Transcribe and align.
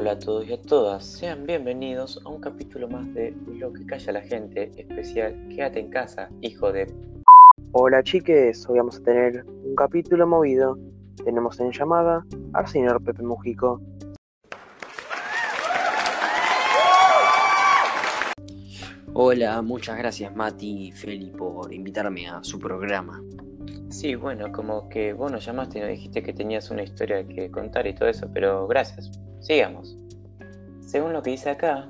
Hola 0.00 0.12
a 0.12 0.18
todos 0.18 0.48
y 0.48 0.52
a 0.54 0.62
todas, 0.62 1.04
sean 1.04 1.44
bienvenidos 1.44 2.22
a 2.24 2.30
un 2.30 2.40
capítulo 2.40 2.88
más 2.88 3.12
de 3.12 3.36
Lo 3.46 3.70
que 3.70 3.84
calla 3.84 4.12
la 4.12 4.22
gente, 4.22 4.72
especial 4.78 5.36
Quédate 5.50 5.78
en 5.78 5.90
casa, 5.90 6.30
hijo 6.40 6.72
de... 6.72 6.90
Hola 7.72 8.02
chiques, 8.02 8.66
hoy 8.66 8.78
vamos 8.78 8.96
a 8.96 9.02
tener 9.02 9.44
un 9.44 9.74
capítulo 9.74 10.26
movido. 10.26 10.78
Tenemos 11.22 11.60
en 11.60 11.70
llamada 11.72 12.24
al 12.54 12.66
señor 12.66 13.04
Pepe 13.04 13.22
Mujico. 13.22 13.78
Hola, 19.12 19.60
muchas 19.60 19.98
gracias 19.98 20.34
Mati 20.34 20.86
y 20.86 20.92
Feli 20.92 21.30
por 21.30 21.74
invitarme 21.74 22.26
a 22.26 22.42
su 22.42 22.58
programa. 22.58 23.22
Sí, 23.88 24.14
bueno, 24.14 24.52
como 24.52 24.88
que 24.88 25.12
vos 25.12 25.30
nos 25.30 25.44
llamaste 25.44 25.78
y 25.78 25.80
nos 25.82 25.90
dijiste 25.90 26.22
que 26.22 26.32
tenías 26.32 26.70
una 26.70 26.82
historia 26.82 27.26
que 27.26 27.50
contar 27.50 27.86
y 27.86 27.94
todo 27.94 28.08
eso, 28.08 28.28
pero 28.32 28.66
gracias. 28.66 29.10
Sigamos. 29.40 29.96
Según 30.80 31.12
lo 31.12 31.22
que 31.22 31.30
dice 31.30 31.50
acá, 31.50 31.88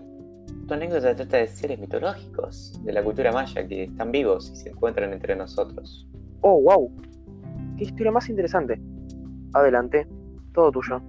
tu 0.66 0.74
anécdota 0.74 1.14
trata 1.14 1.36
de 1.38 1.46
seres 1.46 1.78
mitológicos 1.78 2.72
de 2.84 2.92
la 2.92 3.02
cultura 3.02 3.32
maya 3.32 3.66
que 3.66 3.84
están 3.84 4.12
vivos 4.12 4.50
y 4.52 4.56
se 4.56 4.68
encuentran 4.70 5.12
entre 5.12 5.36
nosotros. 5.36 6.06
Oh, 6.42 6.60
wow. 6.62 6.90
Qué 7.76 7.84
historia 7.84 8.12
más 8.12 8.28
interesante. 8.28 8.80
Adelante, 9.52 10.06
todo 10.54 10.70
tuyo. 10.70 11.00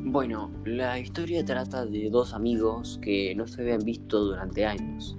Bueno, 0.00 0.50
la 0.64 0.98
historia 0.98 1.44
trata 1.44 1.84
de 1.86 2.10
dos 2.10 2.34
amigos 2.34 2.98
que 3.02 3.34
no 3.34 3.46
se 3.46 3.62
habían 3.62 3.80
visto 3.80 4.20
durante 4.20 4.64
años 4.64 5.16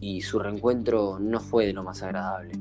y 0.00 0.20
su 0.22 0.38
reencuentro 0.38 1.18
no 1.18 1.40
fue 1.40 1.66
de 1.66 1.72
lo 1.72 1.82
más 1.82 2.02
agradable. 2.02 2.52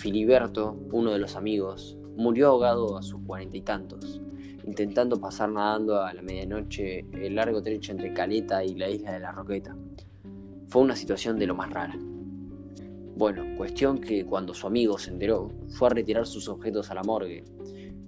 Filiberto, 0.00 0.78
uno 0.92 1.12
de 1.12 1.18
los 1.18 1.36
amigos, 1.36 1.98
murió 2.16 2.48
ahogado 2.48 2.96
a 2.96 3.02
sus 3.02 3.20
cuarenta 3.26 3.58
y 3.58 3.60
tantos, 3.60 4.22
intentando 4.64 5.20
pasar 5.20 5.50
nadando 5.50 6.00
a 6.00 6.14
la 6.14 6.22
medianoche 6.22 7.04
el 7.12 7.34
largo 7.34 7.60
trecho 7.60 7.92
entre 7.92 8.14
Caleta 8.14 8.64
y 8.64 8.76
la 8.76 8.88
isla 8.88 9.12
de 9.12 9.20
la 9.20 9.30
Roqueta. 9.30 9.76
Fue 10.68 10.80
una 10.80 10.96
situación 10.96 11.38
de 11.38 11.46
lo 11.46 11.54
más 11.54 11.68
rara. 11.68 11.98
Bueno, 13.14 13.44
cuestión 13.58 13.98
que 13.98 14.24
cuando 14.24 14.54
su 14.54 14.66
amigo 14.66 14.96
se 14.96 15.10
enteró, 15.10 15.52
fue 15.68 15.88
a 15.88 15.90
retirar 15.90 16.26
sus 16.26 16.48
objetos 16.48 16.90
a 16.90 16.94
la 16.94 17.02
morgue, 17.02 17.44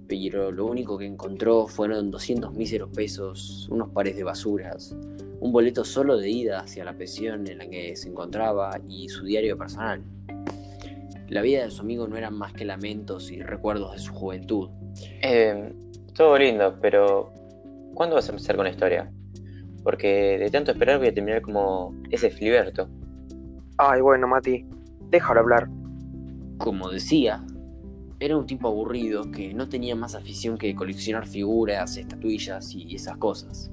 pero 0.07 0.51
lo 0.51 0.65
único 0.65 0.97
que 0.97 1.05
encontró 1.05 1.67
fueron 1.67 2.09
200 2.09 2.55
míseros 2.55 2.89
pesos, 2.89 3.69
unos 3.69 3.89
pares 3.89 4.15
de 4.15 4.23
basuras, 4.23 4.97
un 5.39 5.51
boleto 5.51 5.85
solo 5.85 6.17
de 6.17 6.27
ida 6.27 6.61
hacia 6.61 6.85
la 6.85 6.97
pensión 6.97 7.45
en 7.47 7.59
la 7.59 7.69
que 7.69 7.95
se 7.95 8.09
encontraba 8.09 8.81
y 8.89 9.09
su 9.09 9.25
diario 9.25 9.55
personal. 9.55 10.01
La 11.33 11.41
vida 11.41 11.63
de 11.63 11.71
su 11.71 11.81
amigo 11.81 12.07
no 12.07 12.15
eran 12.15 12.37
más 12.37 12.53
que 12.53 12.63
lamentos 12.63 13.31
y 13.31 13.41
recuerdos 13.41 13.93
de 13.93 13.97
su 13.97 14.13
juventud. 14.13 14.69
Eh, 15.23 15.73
todo 16.13 16.37
lindo, 16.37 16.77
pero 16.79 17.33
¿cuándo 17.95 18.13
vas 18.15 18.29
a 18.29 18.33
empezar 18.33 18.55
con 18.55 18.65
la 18.65 18.69
historia? 18.69 19.11
Porque 19.83 20.37
de 20.37 20.51
tanto 20.51 20.69
esperar 20.69 20.99
voy 20.99 21.07
a 21.07 21.13
terminar 21.13 21.41
como 21.41 21.95
ese 22.11 22.29
Filiberto. 22.29 22.87
Ay, 23.79 24.01
bueno, 24.01 24.27
Mati, 24.27 24.63
déjalo 25.09 25.39
hablar. 25.39 25.69
Como 26.59 26.91
decía, 26.91 27.43
era 28.19 28.37
un 28.37 28.45
tipo 28.45 28.67
aburrido 28.67 29.31
que 29.31 29.55
no 29.55 29.67
tenía 29.67 29.95
más 29.95 30.13
afición 30.13 30.55
que 30.55 30.75
coleccionar 30.75 31.25
figuras, 31.25 31.97
estatuillas 31.97 32.75
y 32.75 32.93
esas 32.93 33.17
cosas. 33.17 33.71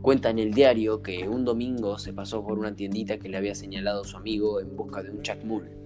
Cuenta 0.00 0.30
en 0.30 0.38
el 0.38 0.54
diario 0.54 1.02
que 1.02 1.26
un 1.26 1.44
domingo 1.44 1.98
se 1.98 2.12
pasó 2.12 2.46
por 2.46 2.56
una 2.56 2.76
tiendita 2.76 3.18
que 3.18 3.28
le 3.28 3.36
había 3.36 3.56
señalado 3.56 4.04
su 4.04 4.16
amigo 4.16 4.60
en 4.60 4.76
busca 4.76 5.02
de 5.02 5.10
un 5.10 5.22
chacmul. 5.22 5.77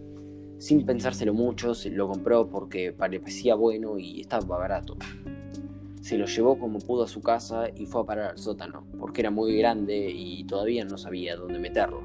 Sin 0.63 0.87
pensárselo 0.87 1.35
mucho, 1.35 1.75
se 1.75 1.91
lo 1.91 2.07
compró 2.07 2.49
porque 2.49 2.93
parecía 2.93 3.57
bueno 3.57 3.99
y 3.99 4.21
estaba 4.21 4.59
barato. 4.59 4.97
Se 6.01 6.17
lo 6.17 6.27
llevó 6.27 6.57
como 6.57 6.79
pudo 6.79 7.03
a 7.03 7.09
su 7.09 7.21
casa 7.21 7.65
y 7.75 7.87
fue 7.87 8.03
a 8.03 8.05
parar 8.05 8.31
al 8.31 8.39
sótano, 8.39 8.87
porque 8.97 9.23
era 9.23 9.33
muy 9.33 9.59
grande 9.59 10.09
y 10.15 10.45
todavía 10.45 10.85
no 10.85 10.97
sabía 10.99 11.35
dónde 11.35 11.59
meterlo. 11.59 12.03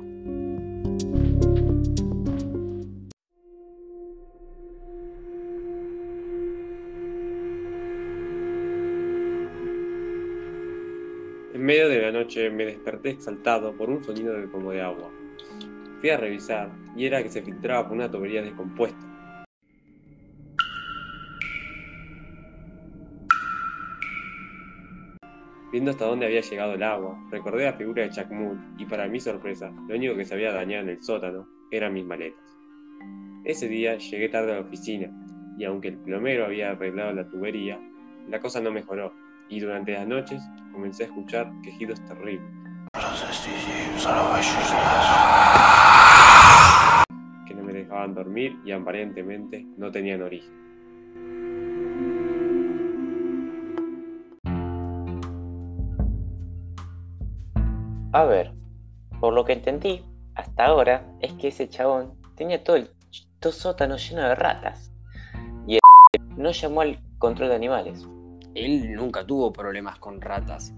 En 11.54 11.64
medio 11.64 11.90
de 11.90 12.02
la 12.02 12.12
noche 12.12 12.50
me 12.50 12.66
desperté 12.66 13.12
exaltado 13.12 13.78
por 13.78 13.92
un 13.92 14.04
sonido 14.04 14.34
de 14.34 14.50
como 14.50 14.72
de 14.72 14.82
agua. 14.82 15.12
Fui 16.00 16.10
a 16.12 16.18
revisar 16.18 16.72
y 16.96 17.06
era 17.06 17.24
que 17.24 17.30
se 17.30 17.42
filtraba 17.42 17.88
por 17.88 17.98
una 17.98 18.10
tubería 18.10 18.42
descompuesta. 18.42 19.08
Viendo 25.72 25.92
hasta 25.92 26.06
dónde 26.06 26.26
había 26.26 26.42
llegado 26.42 26.74
el 26.74 26.84
agua, 26.84 27.20
recordé 27.30 27.66
la 27.66 27.74
figura 27.74 28.04
de 28.04 28.10
Chacmul 28.10 28.58
y 28.78 28.86
para 28.86 29.08
mi 29.08 29.20
sorpresa, 29.20 29.70
lo 29.88 29.96
único 29.96 30.16
que 30.16 30.24
se 30.24 30.34
había 30.34 30.54
dañado 30.54 30.84
en 30.84 30.90
el 30.90 31.04
sótano 31.04 31.48
eran 31.72 31.94
mis 31.94 32.06
maletas. 32.06 32.58
Ese 33.44 33.68
día 33.68 33.98
llegué 33.98 34.30
tarde 34.30 34.54
a 34.54 34.56
la 34.56 34.62
oficina 34.62 35.10
y 35.58 35.66
aunque 35.66 35.90
el 35.90 35.98
plomero 35.98 36.46
había 36.46 36.72
arreglado 36.72 37.12
la 37.14 37.28
tubería, 37.28 37.80
la 38.30 38.40
cosa 38.40 38.62
no 38.62 38.72
mejoró 38.72 39.14
y 39.50 39.60
durante 39.60 39.94
las 39.94 40.08
noches 40.08 40.42
comencé 40.72 41.04
a 41.04 41.08
escuchar 41.08 41.52
quejidos 41.64 42.04
terribles. 42.06 42.67
Que 47.48 47.54
no 47.54 47.64
me 47.64 47.74
dejaban 47.74 48.16
dormir 48.16 48.58
y 48.66 48.72
aparentemente 48.72 49.66
no 49.78 49.92
tenían 49.92 50.22
origen. 50.24 50.52
A 58.14 58.24
ver, 58.26 58.52
por 59.20 59.34
lo 59.34 59.46
que 59.46 59.54
entendí 59.54 60.04
hasta 60.34 60.66
ahora 60.66 61.06
es 61.20 61.34
que 61.34 61.50
ese 61.50 61.70
chabón 61.70 62.14
tenía 62.36 62.64
todo 62.64 62.78
el 62.78 62.90
todo 63.40 63.54
sótano 63.54 63.98
lleno 63.98 64.24
de 64.24 64.34
ratas. 64.34 64.92
Y 65.68 65.76
el 65.76 65.82
no 66.38 66.52
llamó 66.52 66.82
al 66.82 67.00
control 67.20 67.50
de 67.50 67.56
animales. 67.56 68.08
Él 68.56 68.94
nunca 68.94 69.24
tuvo 69.24 69.54
problemas 69.54 70.00
con 70.00 70.20
ratas. 70.20 70.74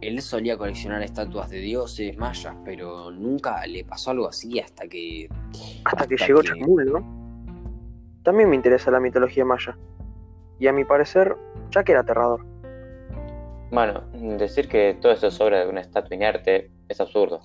Él 0.00 0.22
solía 0.22 0.56
coleccionar 0.56 1.02
estatuas 1.02 1.50
de 1.50 1.58
dioses 1.58 2.16
mayas, 2.16 2.54
pero 2.64 3.10
nunca 3.10 3.66
le 3.66 3.84
pasó 3.84 4.12
algo 4.12 4.28
así 4.28 4.60
hasta 4.60 4.86
que... 4.86 5.28
Hasta 5.84 6.06
que 6.06 6.16
llegó 6.16 6.42
Chacmul, 6.42 6.86
¿no? 6.86 8.22
También 8.22 8.48
me 8.50 8.56
interesa 8.56 8.90
la 8.90 9.00
mitología 9.00 9.44
maya. 9.44 9.76
Y 10.60 10.66
a 10.66 10.72
mi 10.72 10.84
parecer, 10.84 11.36
Chac 11.70 11.88
era 11.88 12.00
aterrador. 12.00 12.44
Bueno, 13.70 14.02
decir 14.38 14.68
que 14.68 14.96
todo 15.00 15.12
esto 15.12 15.28
es 15.28 15.40
obra 15.40 15.60
de 15.60 15.68
una 15.68 15.80
estatua 15.80 16.14
inerte 16.14 16.70
es 16.88 17.00
absurdo. 17.00 17.42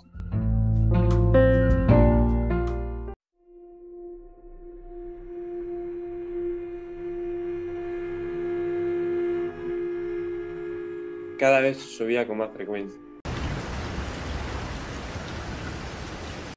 Cada 11.43 11.59
vez 11.59 11.99
llovía 11.99 12.25
con 12.25 12.37
más 12.37 12.51
frecuencia. 12.53 12.97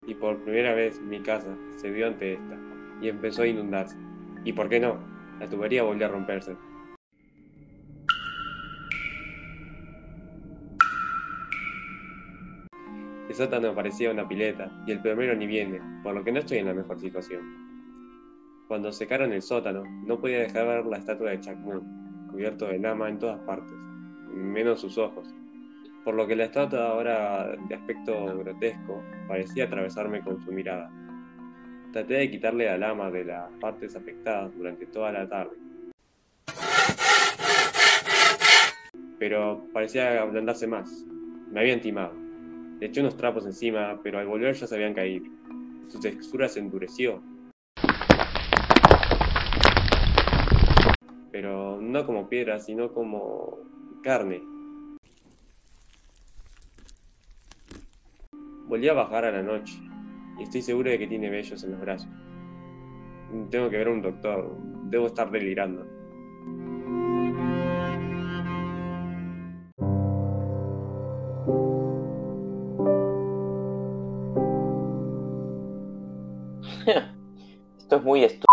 Y 0.07 0.15
por 0.15 0.41
primera 0.45 0.75
vez 0.75 1.01
mi 1.01 1.21
casa 1.25 1.59
se 1.75 1.91
vio 1.91 2.07
ante 2.07 2.35
esta 2.35 2.57
y 3.03 3.09
empezó 3.09 3.43
a 3.43 3.49
inundarse. 3.49 3.97
¿Y 4.45 4.53
por 4.53 4.69
qué 4.69 4.79
no? 4.79 4.97
La 5.41 5.49
tubería 5.49 5.83
volvió 5.83 6.07
a 6.07 6.11
romperse. 6.11 6.57
El 13.29 13.35
sótano 13.35 13.75
parecía 13.75 14.13
una 14.13 14.29
pileta 14.29 14.71
y 14.87 14.93
el 14.93 15.03
plomero 15.03 15.35
ni 15.35 15.49
viene, 15.49 15.81
por 16.05 16.15
lo 16.15 16.23
que 16.23 16.31
no 16.31 16.39
estoy 16.39 16.59
en 16.59 16.67
la 16.67 16.75
mejor 16.75 17.01
situación. 17.01 17.43
Cuando 18.69 18.93
secaron 18.93 19.33
el 19.33 19.43
sótano, 19.43 19.83
no 20.05 20.21
podía 20.21 20.39
dejar 20.39 20.65
ver 20.65 20.87
la 20.87 20.99
estatua 20.99 21.31
de 21.31 21.41
Chacmul, 21.41 21.83
cubierto 22.31 22.67
de 22.67 22.79
lama 22.79 23.09
en 23.09 23.19
todas 23.19 23.41
partes, 23.41 23.75
menos 24.37 24.81
sus 24.81 24.99
ojos, 24.99 25.27
por 26.05 26.15
lo 26.15 26.27
que 26.27 26.37
la 26.37 26.45
estatua 26.45 26.89
ahora 26.89 27.57
de 27.69 27.75
aspecto 27.75 28.39
grotesco 28.39 29.03
parecía 29.27 29.65
atravesarme 29.65 30.21
con 30.21 30.41
su 30.45 30.53
mirada. 30.53 30.91
Traté 31.93 32.15
de 32.15 32.31
quitarle 32.31 32.67
la 32.67 32.79
lama 32.79 33.11
de 33.11 33.25
las 33.25 33.51
partes 33.61 33.97
afectadas 33.97 34.55
durante 34.55 34.87
toda 34.87 35.13
la 35.13 35.29
tarde, 35.29 35.57
pero 39.19 39.67
parecía 39.73 40.21
ablandarse 40.21 40.67
más. 40.67 41.05
Me 41.51 41.61
habían 41.61 41.81
timado. 41.81 42.13
Le 42.81 42.87
eché 42.87 43.01
unos 43.01 43.17
trapos 43.17 43.47
encima, 43.47 43.99
pero 44.03 44.19
al 44.19 44.27
volver 44.27 44.55
ya 44.55 44.67
se 44.67 44.75
habían 44.75 44.95
caído. 44.95 45.27
Su 45.89 45.99
textura 46.01 46.49
se 46.49 46.61
endureció. 46.61 47.23
Pero 51.31 51.81
no 51.81 52.05
como 52.05 52.29
piedra, 52.29 52.59
sino 52.59 52.93
como 52.93 53.59
carne. 54.03 54.43
Volví 58.69 58.89
a 58.89 58.95
bajar 58.95 59.25
a 59.25 59.31
la 59.31 59.43
noche 59.43 59.79
y 60.39 60.43
estoy 60.43 60.63
seguro 60.63 60.91
de 60.91 60.99
que 60.99 61.07
tiene 61.07 61.31
vellos 61.31 61.63
en 61.63 61.73
los 61.73 61.81
brazos. 61.81 62.09
Tengo 63.51 63.71
que 63.71 63.79
ver 63.79 63.89
a 63.89 63.91
un 63.91 64.03
doctor, 64.03 64.57
debo 64.91 65.07
estar 65.07 65.31
delirando. 65.31 65.87
Esto 77.79 77.97
es 77.97 78.03
muy 78.03 78.25
estúpido. 78.25 78.47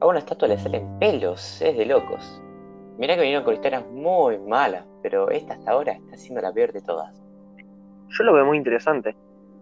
A 0.00 0.06
una 0.06 0.18
estatua 0.18 0.48
le 0.48 0.58
salen 0.58 0.98
pelos, 0.98 1.60
es 1.62 1.76
de 1.76 1.86
locos. 1.86 2.42
Mirá 2.98 3.14
que 3.14 3.20
vinieron 3.20 3.44
con 3.44 3.54
historias 3.54 3.86
muy 3.90 4.38
malas, 4.38 4.84
pero 5.02 5.30
esta 5.30 5.54
hasta 5.54 5.70
ahora 5.70 5.92
está 5.92 6.16
siendo 6.16 6.40
la 6.40 6.52
peor 6.52 6.72
de 6.72 6.80
todas. 6.80 7.14
Yo 8.08 8.24
lo 8.24 8.32
veo 8.32 8.46
muy 8.46 8.56
interesante. 8.56 9.14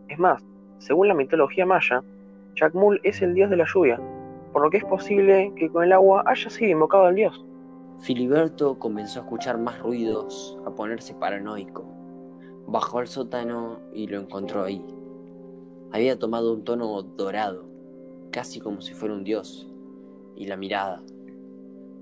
Es 0.09 0.19
más, 0.19 0.41
según 0.79 1.09
la 1.09 1.15
mitología 1.15 1.67
maya, 1.67 2.03
Chacmul 2.55 3.01
es 3.03 3.23
el 3.23 3.35
dios 3.35 3.51
de 3.51 3.57
la 3.57 3.67
lluvia, 3.67 4.01
por 4.53 4.63
lo 4.63 4.71
que 4.71 4.77
es 4.77 4.85
posible 4.85 5.53
que 5.57 5.69
con 5.69 5.83
el 5.83 5.93
agua 5.93 6.23
haya 6.27 6.49
sido 6.49 6.71
invocado 6.71 7.07
al 7.07 7.17
dios. 7.17 7.45
Filiberto 7.99 8.79
comenzó 8.79 9.21
a 9.21 9.23
escuchar 9.23 9.59
más 9.59 9.81
ruidos, 9.81 10.57
a 10.65 10.71
ponerse 10.71 11.15
paranoico. 11.15 11.85
Bajó 12.69 13.01
al 13.01 13.09
sótano 13.09 13.81
y 13.93 14.07
lo 14.07 14.21
encontró 14.21 14.63
ahí. 14.63 14.85
Había 15.91 16.19
tomado 16.19 16.53
un 16.53 16.65
tono 16.65 17.03
dorado, 17.03 17.65
casi 18.31 18.61
como 18.61 18.81
si 18.81 18.95
fuera 18.95 19.15
un 19.15 19.25
dios, 19.25 19.69
y 20.37 20.47
la 20.47 20.57
mirada, 20.57 21.03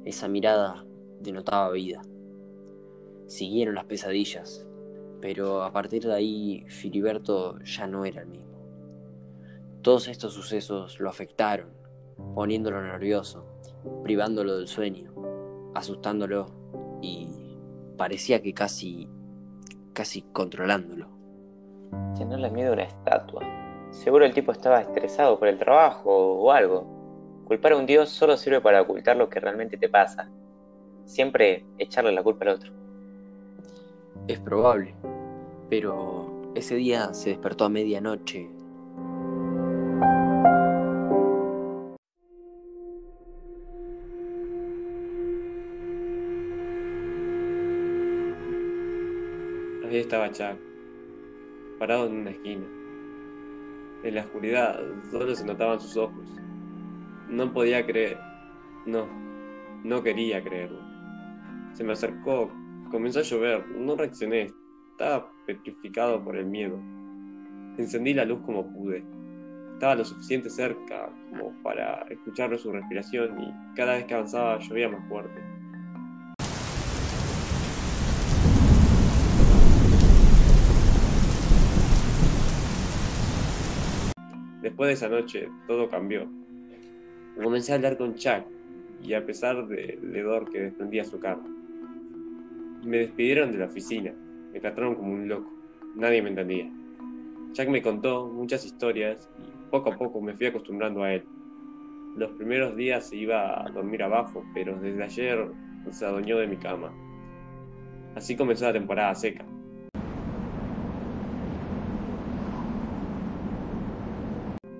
esa 0.04 0.28
mirada 0.28 0.84
denotaba 1.22 1.70
vida. 1.70 2.02
Siguieron 3.26 3.74
las 3.74 3.84
pesadillas, 3.84 4.66
pero 5.20 5.62
a 5.62 5.72
partir 5.72 6.04
de 6.04 6.14
ahí 6.14 6.64
Filiberto 6.68 7.58
ya 7.60 7.86
no 7.86 8.04
era 8.04 8.22
el 8.22 8.28
mismo. 8.28 8.52
Todos 9.82 10.08
estos 10.08 10.34
sucesos 10.34 11.00
lo 11.00 11.08
afectaron, 11.08 11.70
poniéndolo 12.34 12.82
nervioso, 12.82 13.44
privándolo 14.02 14.56
del 14.56 14.68
sueño, 14.68 15.12
asustándolo 15.74 16.46
y 17.00 17.28
parecía 17.96 18.42
que 18.42 18.54
casi, 18.54 19.08
casi 19.92 20.22
controlándolo. 20.22 21.08
Llenarle 22.16 22.50
miedo 22.50 22.70
a 22.70 22.74
una 22.74 22.84
estatua. 22.84 23.42
Seguro 23.90 24.24
el 24.24 24.34
tipo 24.34 24.52
estaba 24.52 24.80
estresado 24.80 25.38
por 25.38 25.48
el 25.48 25.58
trabajo 25.58 26.10
o 26.10 26.50
algo. 26.50 27.44
Culpar 27.46 27.72
a 27.72 27.76
un 27.76 27.86
dios 27.86 28.08
solo 28.08 28.36
sirve 28.36 28.60
para 28.60 28.80
ocultar 28.80 29.16
lo 29.16 29.28
que 29.28 29.40
realmente 29.40 29.76
te 29.76 29.88
pasa. 29.88 30.30
Siempre 31.04 31.64
echarle 31.78 32.12
la 32.12 32.22
culpa 32.22 32.44
al 32.44 32.52
otro. 32.52 32.72
Es 34.28 34.38
probable, 34.40 34.94
pero 35.68 36.52
ese 36.54 36.76
día 36.76 37.12
se 37.14 37.30
despertó 37.30 37.64
a 37.64 37.68
medianoche. 37.68 38.48
Ahí 49.84 49.98
estaba 49.98 50.30
Chuck, 50.30 50.58
parado 51.78 52.06
en 52.06 52.12
una 52.16 52.30
esquina. 52.30 52.66
En 54.04 54.14
la 54.14 54.22
oscuridad 54.22 54.80
solo 55.10 55.34
se 55.34 55.44
notaban 55.44 55.80
sus 55.80 55.96
ojos. 55.96 56.26
No 57.28 57.52
podía 57.52 57.84
creer. 57.86 58.18
No, 58.84 59.06
no 59.84 60.02
quería 60.02 60.42
creerlo. 60.42 60.81
Se 61.74 61.84
me 61.84 61.94
acercó, 61.94 62.50
comenzó 62.90 63.20
a 63.20 63.22
llover, 63.22 63.66
no 63.68 63.96
reaccioné, 63.96 64.48
estaba 64.90 65.32
petrificado 65.46 66.22
por 66.22 66.36
el 66.36 66.44
miedo. 66.44 66.78
Encendí 67.78 68.12
la 68.12 68.26
luz 68.26 68.40
como 68.44 68.70
pude. 68.72 69.02
Estaba 69.72 69.94
lo 69.94 70.04
suficiente 70.04 70.50
cerca 70.50 71.10
como 71.30 71.50
para 71.62 72.02
escuchar 72.10 72.56
su 72.58 72.70
respiración 72.70 73.40
y 73.40 73.74
cada 73.74 73.94
vez 73.94 74.04
que 74.04 74.14
avanzaba 74.14 74.58
llovía 74.58 74.90
más 74.90 75.08
fuerte. 75.08 75.40
Después 84.60 84.88
de 84.88 84.92
esa 84.92 85.08
noche, 85.08 85.48
todo 85.66 85.88
cambió. 85.88 86.28
Comencé 87.42 87.72
a 87.72 87.76
hablar 87.76 87.96
con 87.96 88.14
Chuck 88.14 88.44
y 89.02 89.14
a 89.14 89.24
pesar 89.24 89.66
del 89.66 90.14
hedor 90.14 90.50
que 90.50 90.60
desprendía 90.60 91.04
su 91.04 91.18
carro. 91.18 91.61
Me 92.84 92.98
despidieron 92.98 93.52
de 93.52 93.58
la 93.58 93.66
oficina, 93.66 94.12
me 94.52 94.58
trataron 94.58 94.96
como 94.96 95.12
un 95.12 95.28
loco, 95.28 95.48
nadie 95.94 96.20
me 96.20 96.30
entendía. 96.30 96.68
Jack 97.52 97.68
me 97.68 97.80
contó 97.80 98.26
muchas 98.26 98.64
historias 98.64 99.30
y 99.38 99.70
poco 99.70 99.92
a 99.92 99.96
poco 99.96 100.20
me 100.20 100.34
fui 100.34 100.46
acostumbrando 100.46 101.04
a 101.04 101.14
él. 101.14 101.24
Los 102.16 102.32
primeros 102.32 102.74
días 102.74 103.12
iba 103.12 103.64
a 103.64 103.70
dormir 103.70 104.02
abajo, 104.02 104.44
pero 104.52 104.80
desde 104.80 105.00
ayer 105.00 105.46
se 105.92 106.04
adueñó 106.04 106.38
de 106.38 106.48
mi 106.48 106.56
cama. 106.56 106.92
Así 108.16 108.34
comenzó 108.34 108.64
la 108.64 108.72
temporada 108.72 109.14
seca. 109.14 109.44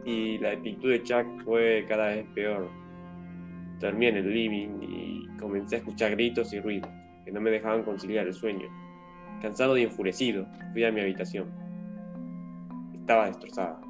Y 0.05 0.39
la 0.39 0.51
actitud 0.51 0.91
de 0.91 1.05
Chuck 1.05 1.45
fue 1.45 1.87
cada 1.89 2.09
vez 2.09 2.27
peor. 2.35 2.69
Dormí 3.79 4.07
en 4.07 4.17
el 4.17 4.29
living 4.29 4.83
y 4.83 5.29
comencé 5.39 5.77
a 5.77 5.79
escuchar 5.79 6.11
gritos 6.11 6.53
y 6.53 6.59
ruidos 6.59 6.91
que 7.25 7.33
no 7.33 7.41
me 7.41 7.51
dejaban 7.51 7.83
conciliar 7.83 8.27
el 8.27 8.35
sueño. 8.35 8.69
Cansado 9.41 9.77
y 9.77 9.83
enfurecido, 9.83 10.47
fui 10.73 10.85
a 10.85 10.93
mi 10.93 11.01
habitación. 11.01 11.51
Estaba 12.95 13.27
destrozada. 13.27 13.81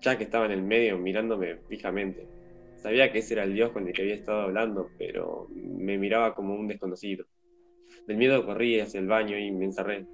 Jack 0.00 0.20
estaba 0.20 0.46
en 0.46 0.52
el 0.52 0.62
medio 0.62 0.98
mirándome 0.98 1.56
fijamente. 1.68 2.28
Sabía 2.76 3.10
que 3.10 3.18
ese 3.18 3.34
era 3.34 3.42
el 3.42 3.54
dios 3.54 3.70
con 3.70 3.86
el 3.86 3.92
que 3.92 4.02
había 4.02 4.14
estado 4.14 4.42
hablando, 4.42 4.90
pero 4.96 5.48
me 5.52 5.98
miraba 5.98 6.34
como 6.34 6.54
un 6.54 6.68
desconocido. 6.68 7.26
Del 8.06 8.16
miedo 8.16 8.46
corrí 8.46 8.78
hacia 8.78 9.00
el 9.00 9.08
baño 9.08 9.36
y 9.36 9.50
me 9.50 9.64
encerré. 9.64 10.06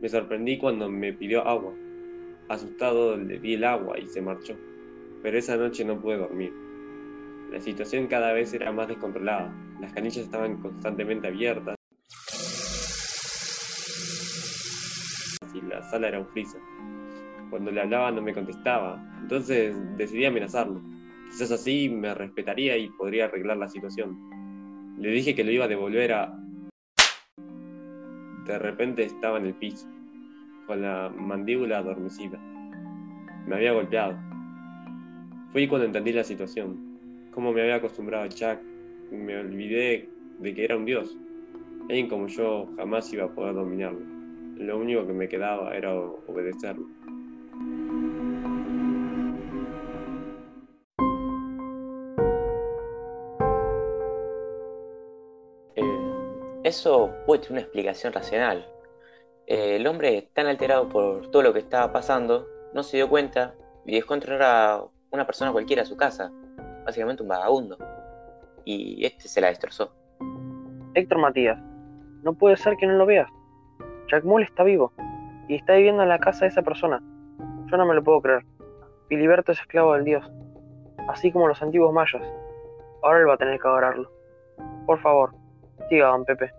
Me 0.00 0.08
sorprendí 0.08 0.58
cuando 0.58 0.90
me 0.90 1.12
pidió 1.12 1.46
agua. 1.46 1.72
Asustado 2.48 3.16
le 3.16 3.38
di 3.38 3.54
el 3.54 3.62
agua 3.62 3.98
y 4.00 4.08
se 4.08 4.20
marchó. 4.20 4.56
Pero 5.22 5.38
esa 5.38 5.56
noche 5.56 5.84
no 5.84 6.00
pude 6.00 6.16
dormir. 6.16 6.52
La 7.52 7.60
situación 7.60 8.06
cada 8.06 8.32
vez 8.32 8.54
era 8.54 8.72
más 8.72 8.88
descontrolada. 8.88 9.54
Las 9.78 9.92
canillas 9.92 10.24
estaban 10.24 10.56
constantemente 10.62 11.28
abiertas. 11.28 11.76
Y 15.52 15.60
la 15.60 15.82
sala 15.82 16.08
era 16.08 16.18
un 16.18 16.28
freezer. 16.28 16.62
Cuando 17.50 17.70
le 17.70 17.82
hablaba 17.82 18.10
no 18.10 18.22
me 18.22 18.32
contestaba. 18.32 19.04
Entonces 19.20 19.76
decidí 19.98 20.24
amenazarlo. 20.24 20.80
Quizás 21.30 21.50
así 21.50 21.90
me 21.90 22.14
respetaría 22.14 22.78
y 22.78 22.88
podría 22.88 23.26
arreglar 23.26 23.58
la 23.58 23.68
situación. 23.68 24.16
Le 24.98 25.10
dije 25.10 25.34
que 25.34 25.44
lo 25.44 25.50
iba 25.50 25.66
a 25.66 25.68
devolver 25.68 26.12
a... 26.14 26.34
De 28.46 28.58
repente 28.58 29.04
estaba 29.04 29.36
en 29.36 29.46
el 29.46 29.54
piso, 29.54 29.86
con 30.66 30.80
la 30.80 31.12
mandíbula 31.14 31.78
adormecida. 31.78 32.38
Me 33.46 33.56
había 33.56 33.72
golpeado. 33.72 34.18
Fui 35.52 35.68
cuando 35.68 35.84
entendí 35.84 36.12
la 36.12 36.24
situación, 36.24 36.91
cómo 37.32 37.52
me 37.52 37.62
había 37.62 37.76
acostumbrado 37.76 38.28
Chuck. 38.28 38.58
Me 39.10 39.38
olvidé 39.38 40.08
de 40.38 40.54
que 40.54 40.64
era 40.64 40.76
un 40.76 40.84
dios. 40.84 41.16
Alguien 41.82 42.08
como 42.08 42.28
yo 42.28 42.68
jamás 42.76 43.12
iba 43.12 43.24
a 43.24 43.28
poder 43.28 43.54
dominarlo. 43.54 44.00
Lo 44.56 44.78
único 44.78 45.06
que 45.06 45.12
me 45.12 45.28
quedaba 45.28 45.76
era 45.76 45.94
obedecerlo. 45.94 46.86
Eh, 55.74 56.62
eso 56.64 57.10
puede 57.26 57.42
tener 57.42 57.52
una 57.52 57.60
explicación 57.62 58.12
racional. 58.12 58.66
Eh, 59.46 59.76
el 59.76 59.86
hombre, 59.86 60.28
tan 60.32 60.46
alterado 60.46 60.88
por 60.88 61.30
todo 61.30 61.42
lo 61.42 61.52
que 61.52 61.58
estaba 61.58 61.92
pasando, 61.92 62.46
no 62.72 62.82
se 62.82 62.98
dio 62.98 63.08
cuenta 63.08 63.54
y 63.84 63.94
dejó 63.94 64.14
entrar 64.14 64.42
a 64.42 64.84
una 65.10 65.26
persona 65.26 65.52
cualquiera 65.52 65.82
a 65.82 65.86
su 65.86 65.96
casa, 65.96 66.32
básicamente 66.84 67.22
un 67.22 67.28
vagabundo, 67.28 67.76
y 68.64 69.04
este 69.04 69.28
se 69.28 69.40
la 69.40 69.48
destrozó. 69.48 69.92
Héctor 70.94 71.18
Matías, 71.18 71.58
no 72.22 72.34
puede 72.34 72.56
ser 72.56 72.76
que 72.76 72.86
no 72.86 72.94
lo 72.94 73.06
veas. 73.06 73.28
Jack 74.08 74.24
Mull 74.24 74.42
está 74.42 74.62
vivo 74.62 74.92
y 75.48 75.56
está 75.56 75.74
viviendo 75.74 76.02
en 76.02 76.08
la 76.08 76.18
casa 76.18 76.40
de 76.44 76.48
esa 76.48 76.62
persona. 76.62 77.02
Yo 77.66 77.76
no 77.76 77.86
me 77.86 77.94
lo 77.94 78.04
puedo 78.04 78.20
creer. 78.20 78.44
Filiberto 79.08 79.52
es 79.52 79.60
esclavo 79.60 79.94
del 79.94 80.04
dios, 80.04 80.30
así 81.08 81.32
como 81.32 81.48
los 81.48 81.60
antiguos 81.62 81.92
mayas. 81.92 82.22
Ahora 83.02 83.20
él 83.20 83.28
va 83.28 83.34
a 83.34 83.38
tener 83.38 83.58
que 83.58 83.66
adorarlo. 83.66 84.10
Por 84.86 85.00
favor, 85.00 85.34
siga, 85.88 86.08
don 86.08 86.24
Pepe. 86.24 86.52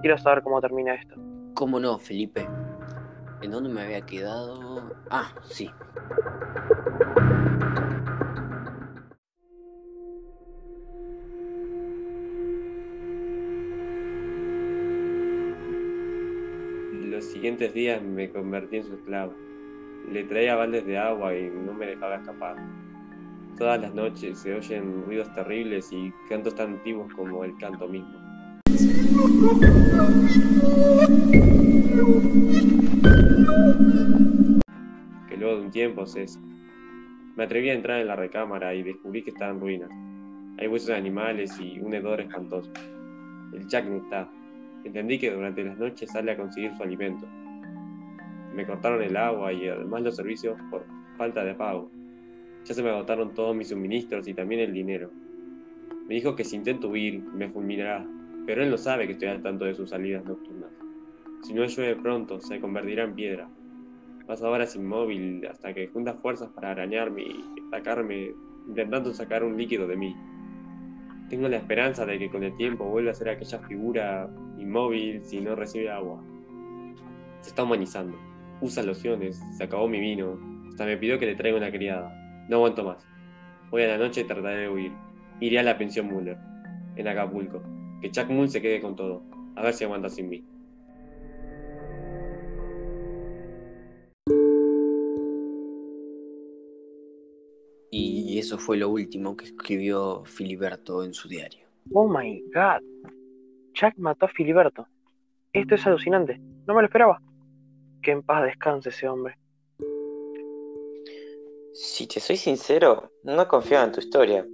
Quiero 0.00 0.16
saber 0.18 0.42
cómo 0.42 0.60
termina 0.60 0.94
esto. 0.94 1.16
¿Cómo 1.54 1.80
no, 1.80 1.98
Felipe? 1.98 2.46
¿En 3.42 3.50
dónde 3.50 3.68
me 3.68 3.82
había 3.82 4.00
quedado? 4.02 4.92
Ah, 5.10 5.32
sí. 5.42 5.70
Siguientes 17.38 17.72
días 17.72 18.02
me 18.02 18.28
convertí 18.30 18.78
en 18.78 18.84
su 18.84 18.94
esclavo. 18.94 19.32
Le 20.10 20.24
traía 20.24 20.56
baldes 20.56 20.84
de 20.84 20.98
agua 20.98 21.36
y 21.36 21.48
no 21.48 21.72
me 21.72 21.86
dejaba 21.86 22.16
escapar. 22.16 22.56
Todas 23.56 23.80
las 23.80 23.94
noches 23.94 24.40
se 24.40 24.54
oyen 24.54 25.04
ruidos 25.04 25.32
terribles 25.34 25.88
y 25.92 26.12
cantos 26.28 26.56
tan 26.56 26.70
antiguos 26.70 27.14
como 27.14 27.44
el 27.44 27.56
canto 27.58 27.86
mismo. 27.86 28.12
Que 35.28 35.36
luego 35.36 35.58
de 35.58 35.62
un 35.62 35.70
tiempo 35.70 36.06
cesa. 36.06 36.40
Me 37.36 37.44
atreví 37.44 37.70
a 37.70 37.74
entrar 37.74 38.00
en 38.00 38.08
la 38.08 38.16
recámara 38.16 38.74
y 38.74 38.82
descubrí 38.82 39.22
que 39.22 39.30
estaba 39.30 39.52
en 39.52 39.60
ruinas. 39.60 39.90
Hay 40.58 40.66
huesos 40.66 40.90
animales 40.90 41.56
y 41.60 41.78
un 41.78 41.94
hedor 41.94 42.20
espantoso. 42.20 42.72
El 43.52 43.64
Jack 43.68 43.84
no 43.84 43.98
está. 43.98 44.28
Entendí 44.88 45.18
que 45.18 45.30
durante 45.30 45.62
las 45.62 45.76
noches 45.76 46.10
sale 46.10 46.32
a 46.32 46.36
conseguir 46.38 46.74
su 46.74 46.82
alimento. 46.82 47.26
Me 48.54 48.66
cortaron 48.66 49.02
el 49.02 49.18
agua 49.18 49.52
y 49.52 49.68
además 49.68 50.00
los 50.00 50.16
servicios 50.16 50.58
por 50.70 50.82
falta 51.18 51.44
de 51.44 51.54
pago. 51.54 51.90
Ya 52.64 52.72
se 52.72 52.82
me 52.82 52.88
agotaron 52.88 53.34
todos 53.34 53.54
mis 53.54 53.68
suministros 53.68 54.26
y 54.26 54.32
también 54.32 54.62
el 54.62 54.72
dinero. 54.72 55.10
Me 56.08 56.14
dijo 56.14 56.34
que 56.34 56.42
si 56.42 56.56
intento 56.56 56.88
huir, 56.88 57.22
me 57.22 57.50
fulminará, 57.50 58.02
pero 58.46 58.62
él 58.62 58.70
no 58.70 58.78
sabe 58.78 59.06
que 59.06 59.12
estoy 59.12 59.28
al 59.28 59.42
tanto 59.42 59.66
de 59.66 59.74
sus 59.74 59.90
salidas 59.90 60.24
nocturnas. 60.24 60.70
Si 61.42 61.52
no 61.52 61.66
llueve 61.66 62.00
pronto, 62.00 62.40
se 62.40 62.58
convertirá 62.58 63.04
en 63.04 63.14
piedra. 63.14 63.46
Pasa 64.26 64.48
horas 64.48 64.74
inmóvil 64.74 65.46
hasta 65.48 65.74
que 65.74 65.88
junta 65.88 66.14
fuerzas 66.14 66.48
para 66.48 66.70
arañarme 66.70 67.24
y 67.24 67.44
atacarme, 67.68 68.32
intentando 68.66 69.12
sacar 69.12 69.44
un 69.44 69.58
líquido 69.58 69.86
de 69.86 69.96
mí. 69.98 70.16
Tengo 71.28 71.46
la 71.46 71.58
esperanza 71.58 72.06
de 72.06 72.18
que 72.18 72.30
con 72.30 72.42
el 72.42 72.56
tiempo 72.56 72.86
vuelva 72.86 73.10
a 73.10 73.14
ser 73.14 73.28
aquella 73.28 73.58
figura 73.58 74.30
inmóvil 74.58 75.22
si 75.24 75.40
no 75.40 75.54
recibe 75.54 75.90
agua. 75.90 76.22
Se 77.40 77.50
está 77.50 77.62
humanizando. 77.62 78.18
Usa 78.60 78.82
lociones, 78.82 79.40
se 79.56 79.64
acabó 79.64 79.88
mi 79.88 80.00
vino, 80.00 80.38
hasta 80.68 80.84
me 80.84 80.96
pidió 80.96 81.18
que 81.18 81.26
le 81.26 81.36
traiga 81.36 81.56
una 81.56 81.70
criada. 81.70 82.12
No 82.48 82.56
aguanto 82.56 82.84
más. 82.84 83.06
Hoy 83.70 83.82
a 83.82 83.88
la 83.88 83.98
noche 83.98 84.24
trataré 84.24 84.62
de 84.62 84.68
huir. 84.68 84.92
Iré 85.40 85.58
a 85.58 85.62
la 85.62 85.78
pensión 85.78 86.06
Muller, 86.06 86.36
en 86.96 87.06
Acapulco. 87.06 87.62
Que 88.00 88.10
Chuck 88.10 88.28
Mull 88.28 88.48
se 88.48 88.62
quede 88.62 88.80
con 88.80 88.96
todo. 88.96 89.22
A 89.56 89.62
ver 89.62 89.74
si 89.74 89.84
aguanta 89.84 90.08
sin 90.08 90.28
mí. 90.28 90.44
Y 97.90 98.38
eso 98.38 98.58
fue 98.58 98.76
lo 98.76 98.88
último 98.90 99.36
que 99.36 99.46
escribió 99.46 100.22
Filiberto 100.24 101.02
en 101.02 101.12
su 101.12 101.28
diario. 101.28 101.66
Oh 101.92 102.06
my 102.06 102.40
god. 102.54 102.82
Jack 103.80 103.96
mató 103.96 104.26
a 104.26 104.28
Filiberto. 104.28 104.88
Esto 105.52 105.76
es 105.76 105.86
alucinante. 105.86 106.40
No 106.66 106.74
me 106.74 106.80
lo 106.80 106.86
esperaba. 106.86 107.20
Que 108.02 108.10
en 108.10 108.22
paz 108.22 108.44
descanse 108.44 108.88
ese 108.88 109.08
hombre. 109.08 109.38
Si 111.74 112.08
te 112.08 112.18
soy 112.18 112.36
sincero, 112.36 113.12
no 113.22 113.46
confiaba 113.46 113.84
en 113.84 113.92
tu 113.92 114.00
historia. 114.00 114.44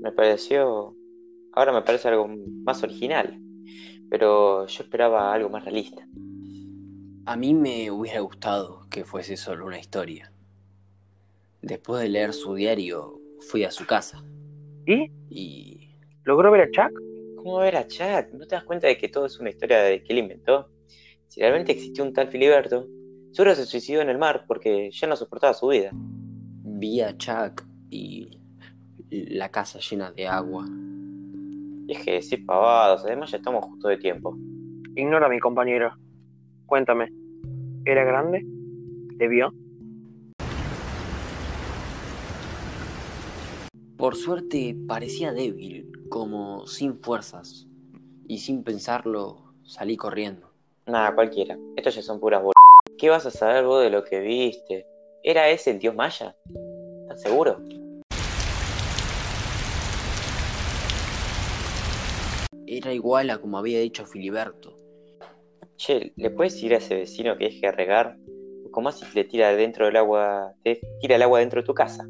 Me 0.00 0.12
pareció. 0.12 0.94
Ahora 1.52 1.72
me 1.72 1.82
parece 1.82 2.08
algo 2.08 2.28
más 2.64 2.82
original. 2.82 3.38
Pero 4.08 4.66
yo 4.66 4.82
esperaba 4.82 5.32
algo 5.32 5.50
más 5.50 5.64
realista. 5.64 6.06
A 7.26 7.36
mí 7.36 7.52
me 7.52 7.90
hubiera 7.90 8.20
gustado 8.20 8.86
que 8.90 9.04
fuese 9.04 9.36
solo 9.36 9.66
una 9.66 9.78
historia. 9.78 10.32
Después 11.60 12.00
de 12.00 12.08
leer 12.08 12.32
su 12.32 12.54
diario, 12.54 13.20
fui 13.40 13.64
a 13.64 13.70
su 13.70 13.86
casa. 13.86 14.24
¿Y? 14.86 15.12
Y 15.28 15.94
¿Logró 16.24 16.50
ver 16.50 16.62
a 16.62 16.70
Chuck? 16.70 17.09
¿Cómo 17.42 17.56
ver 17.56 17.76
a 17.76 17.86
Chuck? 17.86 18.34
¿No 18.34 18.46
te 18.46 18.54
das 18.54 18.64
cuenta 18.64 18.86
de 18.86 18.98
que 18.98 19.08
todo 19.08 19.24
es 19.24 19.40
una 19.40 19.48
historia 19.48 19.78
de 19.78 20.02
que 20.02 20.12
él 20.12 20.18
inventó? 20.18 20.68
Si 21.26 21.40
realmente 21.40 21.72
existió 21.72 22.04
un 22.04 22.12
tal 22.12 22.28
Filiberto, 22.28 22.86
seguro 23.32 23.54
se 23.54 23.64
suicidó 23.64 24.02
en 24.02 24.10
el 24.10 24.18
mar 24.18 24.44
porque 24.46 24.90
ya 24.90 25.06
no 25.06 25.16
soportaba 25.16 25.54
su 25.54 25.68
vida. 25.68 25.90
vi 25.92 27.00
a 27.00 27.16
Chuck 27.16 27.62
y 27.88 28.42
la 29.08 29.48
casa 29.48 29.78
llena 29.78 30.12
de 30.12 30.28
agua. 30.28 30.66
Es 31.88 32.04
que 32.04 32.12
decir 32.12 32.44
pavados, 32.44 33.06
además 33.06 33.30
ya 33.30 33.38
estamos 33.38 33.64
justo 33.64 33.88
de 33.88 33.96
tiempo. 33.96 34.36
Ignora 34.94 35.24
a 35.24 35.30
mi 35.30 35.38
compañero. 35.38 35.94
Cuéntame. 36.66 37.08
¿Era 37.86 38.04
grande? 38.04 38.44
¿Te 39.16 39.28
vio? 39.28 39.50
Por 43.96 44.14
suerte 44.16 44.76
parecía 44.86 45.32
débil, 45.32 45.89
como 46.10 46.66
sin 46.66 47.00
fuerzas. 47.00 47.66
Y 48.26 48.38
sin 48.38 48.62
pensarlo, 48.62 49.54
salí 49.62 49.96
corriendo. 49.96 50.50
Nada, 50.86 51.14
cualquiera. 51.14 51.56
Estos 51.76 51.94
ya 51.94 52.02
son 52.02 52.20
puras 52.20 52.42
bol... 52.42 52.52
¿Qué 52.98 53.08
vas 53.08 53.24
a 53.24 53.30
saber 53.30 53.64
vos 53.64 53.82
de 53.82 53.88
lo 53.90 54.04
que 54.04 54.20
viste? 54.20 54.86
¿Era 55.22 55.48
ese 55.48 55.70
el 55.70 55.78
dios 55.78 55.94
Maya? 55.94 56.36
¿Estás 57.02 57.22
seguro? 57.22 57.62
Era 62.66 62.92
igual 62.92 63.30
a 63.30 63.38
como 63.38 63.58
había 63.58 63.80
dicho 63.80 64.04
Filiberto. 64.04 64.76
Che, 65.76 66.12
¿le 66.16 66.30
puedes 66.30 66.54
decir 66.54 66.74
a 66.74 66.78
ese 66.78 66.96
vecino 66.96 67.38
que 67.38 67.44
deje 67.44 67.66
de 67.66 67.72
regar? 67.72 68.18
O 68.66 68.70
como 68.70 68.92
si 68.92 69.06
le 69.14 69.24
tira 69.24 69.54
dentro 69.54 69.86
del 69.86 69.96
agua, 69.96 70.54
te 70.62 70.80
tira 71.00 71.16
el 71.16 71.22
agua 71.22 71.38
dentro 71.38 71.62
de 71.62 71.66
tu 71.66 71.74
casa. 71.74 72.06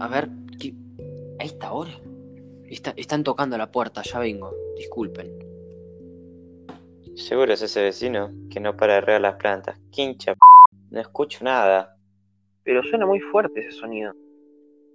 A 0.00 0.08
ver, 0.08 0.28
¿qué? 0.58 0.72
¿a 1.38 1.44
esta 1.44 1.72
hora? 1.72 1.90
Está- 2.68 2.94
están 2.96 3.22
tocando 3.24 3.56
la 3.58 3.70
puerta, 3.70 4.02
ya 4.02 4.18
vengo. 4.18 4.52
Disculpen. 4.76 5.28
Seguro 7.16 7.52
es 7.52 7.60
ese 7.62 7.82
vecino 7.82 8.30
que 8.50 8.60
no 8.60 8.76
para 8.76 8.94
de 8.94 9.00
regar 9.02 9.20
las 9.20 9.36
plantas. 9.36 9.78
Quincha, 9.90 10.34
no 10.90 11.00
escucho 11.00 11.44
nada. 11.44 11.96
Pero 12.64 12.82
suena 12.84 13.04
muy 13.06 13.20
fuerte 13.20 13.60
ese 13.60 13.72
sonido. 13.72 14.14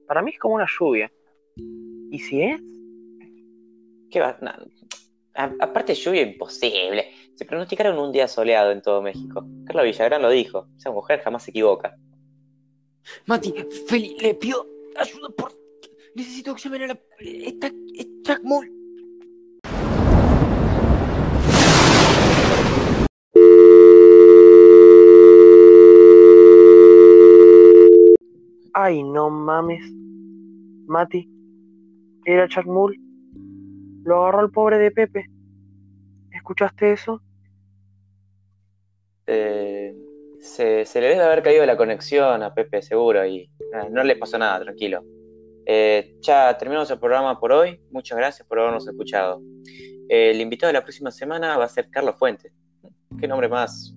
Para 0.08 0.22
mí 0.22 0.32
es 0.32 0.40
como 0.40 0.56
una 0.56 0.66
lluvia. 0.68 1.12
¿Y 2.12 2.20
si 2.20 2.42
es? 2.42 2.62
¿Qué 4.10 4.20
va? 4.20 4.38
No. 4.42 4.52
A- 5.36 5.54
aparte 5.60 5.94
lluvia 5.94 6.22
imposible. 6.22 7.06
Se 7.36 7.46
pronosticaron 7.46 8.00
un 8.00 8.12
día 8.12 8.28
soleado 8.28 8.72
en 8.72 8.82
todo 8.82 9.02
México. 9.02 9.46
Carla 9.66 9.84
Villagrán 9.84 10.22
lo 10.22 10.30
dijo. 10.30 10.68
Esa 10.78 10.92
mujer 10.92 11.20
jamás 11.20 11.44
se 11.44 11.52
equivoca. 11.52 11.96
Mati, 13.28 13.54
Feli, 13.88 14.18
le 14.20 14.34
pido 14.36 14.66
ayuda 14.98 15.30
por. 15.30 15.52
Necesito 16.16 16.56
que 16.56 16.62
llamen 16.62 16.84
a 16.84 16.88
la. 16.88 17.00
Está. 17.20 17.68
es 17.68 18.08
Jack 18.24 18.42
Mull. 18.44 18.72
Ay, 28.74 29.04
no 29.04 29.30
mames. 29.30 29.84
Mati. 30.86 31.30
Era 32.26 32.48
Chuck 32.48 32.66
Mull. 32.66 33.00
Lo 34.04 34.22
agarró 34.22 34.46
el 34.46 34.52
pobre 34.52 34.78
de 34.78 34.92
Pepe. 34.92 35.26
¿Escuchaste 36.32 36.92
eso? 36.92 37.22
Eh, 39.28 39.96
se, 40.46 41.02
le 41.02 41.08
debe 41.08 41.24
haber 41.24 41.44
caído 41.44 41.66
la 41.66 41.76
conexión 41.76 42.44
a 42.44 42.54
Pepe, 42.54 42.82
seguro, 42.82 43.26
y 43.26 43.50
no 43.92 44.04
le 44.04 44.16
pasó 44.16 44.38
nada, 44.38 44.62
tranquilo. 44.62 45.04
Eh, 45.66 46.16
ya 46.22 46.56
terminamos 46.58 46.90
el 46.92 47.00
programa 47.00 47.40
por 47.40 47.52
hoy. 47.52 47.80
Muchas 47.92 48.18
gracias 48.18 48.48
por 48.48 48.60
habernos 48.60 48.88
escuchado. 48.88 49.42
El 50.08 50.40
invitado 50.40 50.70
de 50.70 50.74
la 50.74 50.84
próxima 50.84 51.12
semana 51.12 51.58
va 51.58 51.66
a 51.66 51.70
ser 51.70 51.90
Carlos 51.90 52.16
Fuentes. 52.18 52.54
Qué 53.20 53.28
nombre 53.28 53.50
más. 53.50 53.96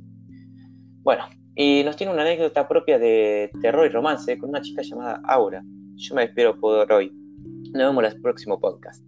Bueno, 1.03 1.29
y 1.55 1.83
nos 1.85 1.97
tiene 1.97 2.13
una 2.13 2.23
anécdota 2.23 2.67
propia 2.67 2.99
de 2.99 3.51
terror 3.61 3.87
y 3.87 3.91
romance 3.91 4.39
con 4.39 4.49
una 4.51 4.63
chica 4.63 4.83
llamada 4.83 5.21
Aura. 5.25 5.63
Yo 5.97 6.15
me 6.15 6.23
despido 6.23 6.59
por 6.59 6.91
hoy. 6.91 7.11
Nos 7.73 7.89
vemos 7.89 8.05
en 8.05 8.13
el 8.13 8.23
próximo 8.23 8.59
podcast. 8.59 9.08